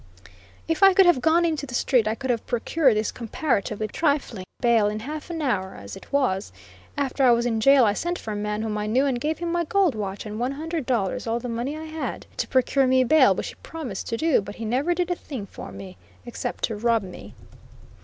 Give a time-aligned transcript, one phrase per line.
[0.67, 4.45] If I could have gone into the street I could have procured this comparatively trifling
[4.59, 6.51] bail in half an hour; as it was,
[6.97, 9.37] after I was in jail I sent for a man whom I knew, and gave
[9.37, 12.87] him my gold watch and one hundred dollars, all the money I had, to procure
[12.87, 15.97] me bail, which he promised to do; but he never did a thing for me,
[16.25, 17.35] except to rob me.